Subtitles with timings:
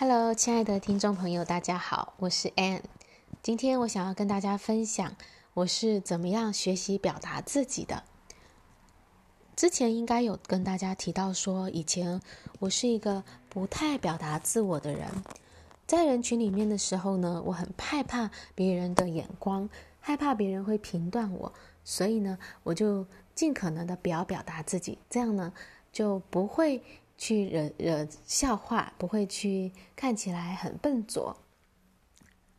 [0.00, 2.82] Hello，亲爱的听众朋友，大家好，我是 Ann。
[3.42, 5.16] 今天我想要跟大家分享
[5.54, 8.04] 我是怎么样学习表达自己的。
[9.56, 12.22] 之前应该有跟大家提到说，以前
[12.60, 15.08] 我是一个不太表达自我的人，
[15.84, 19.68] 在人群里面的时候呢，我很害怕别人的眼光，
[19.98, 21.52] 害怕别人会评断我，
[21.82, 23.04] 所以呢，我就
[23.34, 25.52] 尽可能的不要表达自己，这样呢
[25.90, 26.84] 就不会。
[27.18, 31.36] 去惹惹笑话，不会去看起来很笨拙。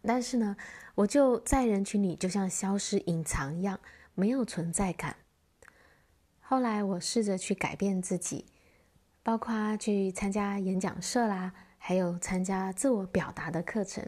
[0.04, 0.58] 但是呢，
[0.96, 3.80] 我就在人群里就像消失、隐藏一样，
[4.14, 5.16] 没有存在感。
[6.42, 8.46] 后来我试着去改变自己，
[9.24, 14.06] 包括去参加演讲社啦，还有参加自我表达的课程。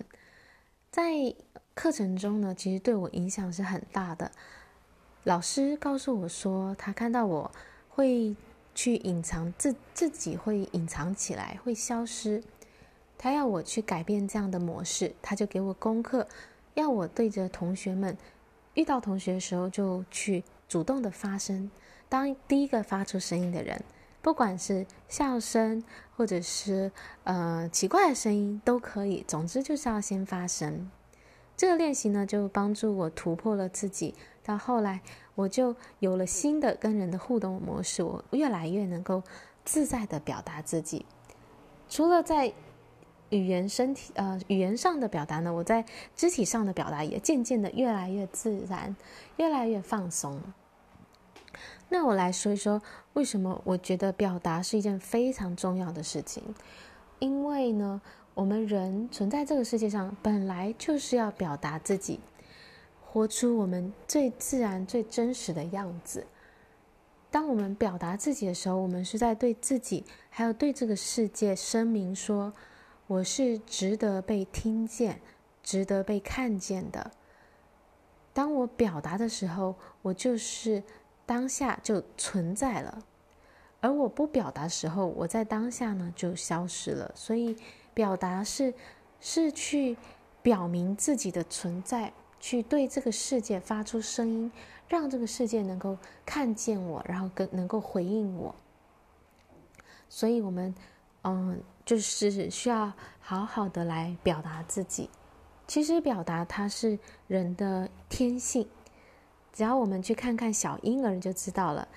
[0.92, 1.34] 在
[1.74, 4.32] 课程中呢，其实对我影响是很大的。
[5.24, 7.52] 老师告诉我说，他看到我
[7.88, 8.36] 会。
[8.74, 12.44] 去隐藏自自己会隐藏起来，会消失。
[13.18, 16.28] 他要我去改变这样的模式，他就给我功课，
[16.74, 18.18] 要我对着同学们，
[18.74, 21.70] 遇到同学的时候就去主动的发声，
[22.10, 23.84] 当第一个发出声音的人，
[24.22, 25.84] 不管是笑声
[26.18, 26.92] 或者是
[27.24, 30.90] 呃奇怪的声音都可以，总之就是要先发声。
[31.56, 34.16] 这个练习呢，就帮助我突破了自己。
[34.44, 35.02] 到后来，
[35.36, 39.22] 我就有了新的跟人的互动模式，我越来越能够
[39.64, 41.06] 自在的表达自己。
[41.88, 42.52] 除了在
[43.30, 48.96] 语言、身体呃语言上的表达呢，我在肢体上的表达也渐渐的越来越自然，
[49.38, 50.42] 越来越放松。
[51.90, 52.82] 那我来说一说，
[53.14, 56.44] 为什么我觉得表达是一件非常重要的事情？
[57.20, 58.02] 因为呢，
[58.34, 62.20] 我们人存在这个世界上，本来就是要表达自己。
[63.12, 66.26] 活出我们最自然、最真实的样子。
[67.30, 72.54] 当我们表达自己的时候，我们是在对自己，还有对这个世界声明说
[73.08, 75.20] ：“我是值得被听见、
[75.62, 77.12] 值得被看见的。”
[78.32, 80.82] 当我表达的时候，我就是
[81.26, 83.04] 当下就存在了；
[83.82, 87.12] 而我不表达的时候，我在当下呢就消失了。
[87.14, 87.58] 所以，
[87.94, 88.74] 表达是
[89.20, 89.98] 是去
[90.42, 92.14] 表明自己的存在。
[92.42, 94.52] 去对这个世界发出声音，
[94.90, 98.54] 让这个世界能够看见我，然后跟能够回应我。
[100.10, 100.76] 所以，我们
[101.22, 102.92] 嗯，就是需要
[103.22, 105.10] 好好的来表达自己。
[105.68, 108.68] 其实，表达它是人的天性。
[109.54, 111.88] 只要我们去看看小婴儿就知道了。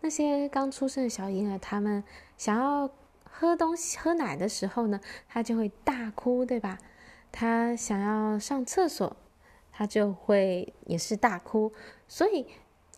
[0.00, 2.04] 那些刚出生的小婴儿，他们
[2.36, 2.90] 想要
[3.24, 6.78] 喝东西、喝奶的时候呢，他就会大哭，对吧？
[7.32, 9.16] 他想要上厕所。
[9.76, 11.72] 他就会也是大哭，
[12.06, 12.46] 所以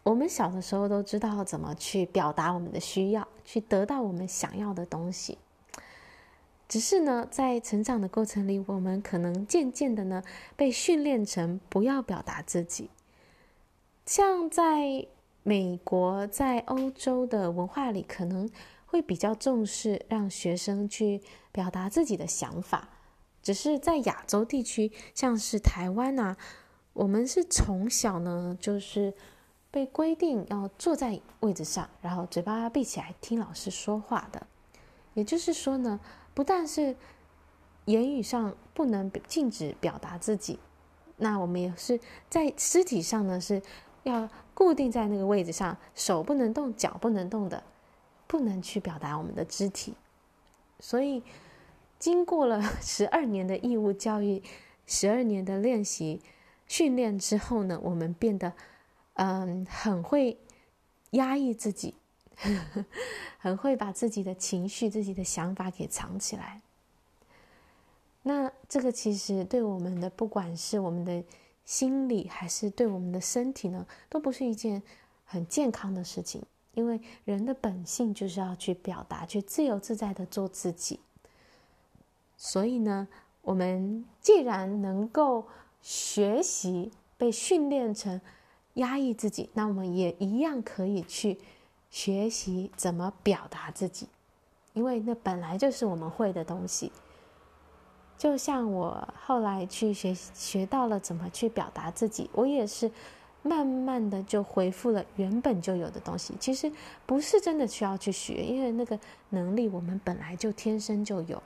[0.03, 5.39] 我们小的时候都知道怎么去表达我们的需要，去得到我们想要的东西。
[6.69, 10.23] 只是呢，在成长的过程里，我们可能渐渐的呢
[10.55, 12.91] 被训练成不要表达自己。
[14.05, 15.07] 像在
[15.43, 18.51] 美国、在欧洲的文化里，可能
[18.85, 21.23] 会比较重视让学生去
[21.53, 22.91] 表达自己的想法。
[23.43, 26.37] 只是在亚洲地区，像是台湾啊。
[26.97, 29.13] 我们是从小呢，就是
[29.71, 34.47] 被规定要坐在位置上，然后嘴巴闭起来听老师说话的。
[35.13, 36.01] 也就是说呢，
[36.33, 36.97] 不但是
[37.85, 40.59] 言语上不能禁止表达自己，
[41.19, 43.61] 那我们也是在肢体上呢，是
[44.05, 47.63] 要固定在那个位置上，手不能动，脚不能动的，
[48.27, 49.95] 不能去表达我们的肢体。
[50.81, 51.23] 所以，
[51.99, 54.43] 经过了十二年的义务教育，
[54.87, 56.23] 十二年的练习。
[56.67, 58.53] 训练之后呢，我们变得，
[59.15, 60.37] 嗯，很会
[61.11, 61.95] 压抑自己，
[63.39, 66.61] 很会把自己的情绪、自己的想法给藏起来。
[68.25, 71.23] 那这个其实对我们的，不管是我们的
[71.65, 74.83] 心理，还是对我们的身体呢，都不是一件
[75.25, 76.43] 很健康的事情。
[76.75, 80.99] 因为人的本性就是要去表达，去自由自在的做自己。
[82.37, 83.07] 所以呢，
[83.43, 85.47] 我们既然能够。
[85.81, 88.21] 学习被训练成
[88.75, 91.39] 压抑自己，那我们也一样可以去
[91.91, 94.07] 学习怎么表达自己，
[94.75, 96.93] 因为那本来就是我们会的东西。
[98.19, 102.91] 就像我后来去学学到了怎么去表达自己，我也是
[103.43, 106.35] 慢慢的就恢复了原本就有的东西。
[106.41, 106.73] 其实
[107.05, 111.43] 不是真的需要去学，因为那个能力我们本来就天生就有，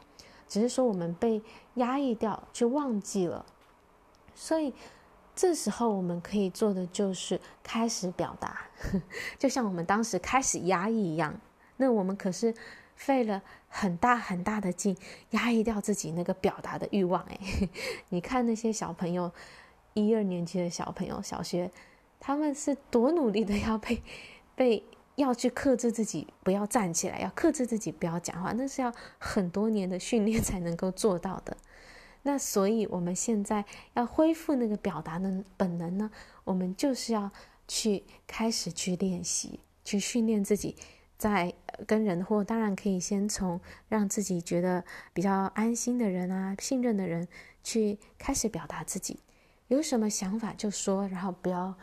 [0.49, 1.43] 只是说我们被
[1.75, 3.45] 压抑掉，去忘记了。
[4.43, 4.73] 所以，
[5.37, 8.63] 这时候我们可以做的就是开始表达，
[9.39, 11.39] 就像我们当时开始压抑一样。
[11.77, 12.55] 那我们可是
[12.97, 14.97] 费了很大很大的劲，
[15.33, 17.23] 压抑掉自己那个表达的欲望。
[17.25, 17.69] 诶，
[18.09, 19.31] 你看那些小朋友，
[19.93, 21.71] 一二年级的小朋友，小学，
[22.19, 24.03] 他们是多努力的要被
[24.57, 24.83] 被
[25.17, 31.55] 要去克制自己，不要站起来，要克制自己不要讲话，那是要很多年的训练才能够做到的。
[32.23, 33.65] 那所以我们现在
[33.95, 36.11] 要恢复那个表达的本能呢，
[36.45, 37.31] 我们就是要
[37.67, 40.77] 去开始去练习，去训练自己。
[41.17, 41.53] 在
[41.87, 44.83] 跟人或当然可以先从让自己觉得
[45.13, 47.29] 比较安心的人啊、信任的人
[47.63, 49.21] 去开始表达自己，
[49.69, 51.75] 有什么想法就说，然后不要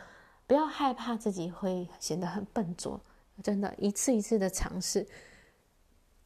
[0.48, 3.00] 不要害怕自己会显得很笨拙，
[3.40, 5.06] 真的，一次一次的尝试，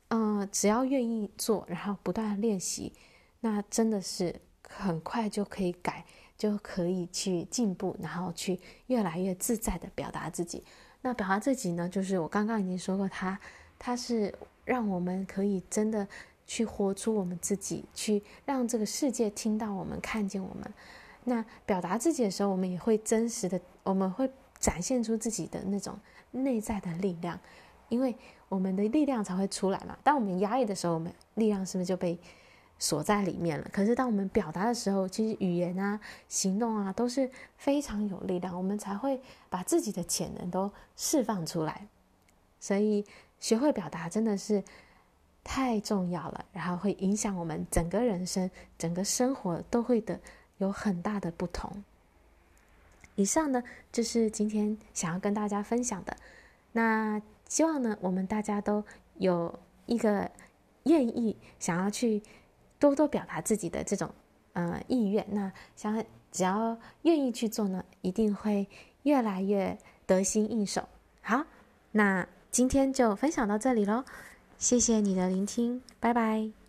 [0.08, 2.94] 嗯、只要愿意做，然后不断练习，
[3.42, 4.34] 那真的是
[4.68, 6.04] 很快就可以改，
[6.38, 10.64] 就可以去进步，然后去越来越自在的表达自己。
[11.02, 13.38] 那表达自己呢，就是我刚刚已经说过它
[13.78, 14.32] 它是
[14.64, 16.06] 让我们可以真的
[16.46, 20.72] 去活出我们自己，去让这个世界听到我们、看见我们。
[21.24, 24.30] 那表达自己的时候，我们也会真实的，我们会
[24.60, 25.98] 展现出自己的那种
[26.30, 27.38] 内在的力量，
[27.88, 28.16] 因为
[28.48, 29.98] 我们的力量才会出来嘛。
[30.04, 32.16] 当我们压抑的时候，我们力量是不是就被
[32.82, 33.70] 锁在里面了。
[33.72, 41.86] 可是当我们表达的时候，其实语言啊、行动啊都是非常有力量，我们才会把自己的潜能都释放出来。
[42.58, 43.06] 所以
[43.38, 44.64] 学会表达真的是
[45.44, 50.18] 太重要了，然后会影响我们整个人生、整个生活都会的
[50.58, 51.84] 有很大的不同。
[53.14, 53.62] 以上呢，
[53.92, 56.16] 就是今天想要跟大家分享的。
[56.72, 58.84] 那希望呢，我们大家都
[59.18, 59.56] 有
[59.86, 60.28] 一个
[60.82, 62.20] 愿意想要去。
[62.82, 64.10] 多多表达自己的这种
[64.54, 68.66] 呃意愿，那想只要愿意去做呢，一定会
[69.04, 70.82] 越来越得心应手。
[71.20, 71.44] 好，
[71.92, 74.02] 那今天就分享到这里喽，
[74.58, 76.61] 谢谢你的聆听，拜拜。